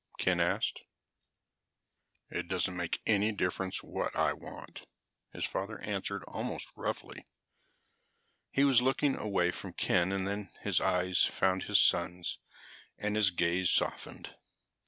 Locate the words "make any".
2.75-3.31